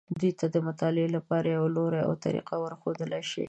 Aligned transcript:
دوی 0.19 0.31
ته 0.39 0.45
د 0.49 0.55
مطالعې 0.67 1.07
لپاره 1.15 1.47
یو 1.57 1.65
لوری 1.75 2.01
او 2.07 2.13
طریقه 2.25 2.55
ورښودلی 2.59 3.21
شي. 3.29 3.39